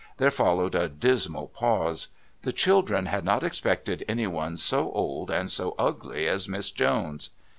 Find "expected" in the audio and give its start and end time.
3.43-4.03